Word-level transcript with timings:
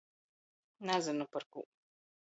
Nazynu 0.89 1.31
parkū. 1.37 1.67